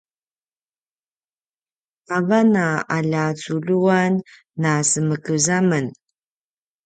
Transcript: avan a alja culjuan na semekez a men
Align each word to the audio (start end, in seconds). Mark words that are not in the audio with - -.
avan 2.17 2.51
a 2.65 2.67
alja 2.97 3.25
culjuan 3.41 4.13
na 4.61 4.71
semekez 4.89 5.47
a 5.57 5.59
men 5.69 5.85